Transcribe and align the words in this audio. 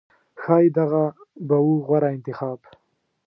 ښایي 0.41 0.69
دغه 0.77 1.03
به 1.47 1.57
و 1.65 1.69
غوره 1.85 2.09
انتخاب 2.17 2.59